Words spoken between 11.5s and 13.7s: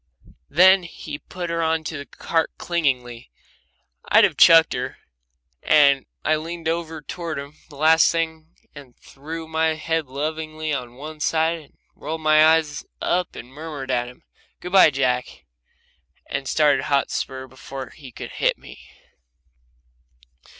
and rolled my eyes up and